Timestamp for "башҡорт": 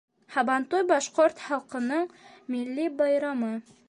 0.91-1.43